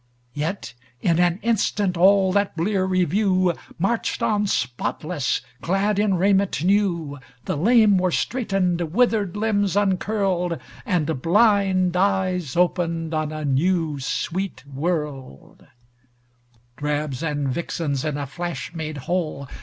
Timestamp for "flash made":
18.25-18.97